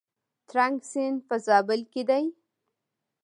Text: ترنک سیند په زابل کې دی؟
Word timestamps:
ترنک 0.49 0.81
سیند 0.91 1.19
په 1.27 1.35
زابل 1.45 1.81
کې 1.91 2.01
دی؟ 2.09 2.25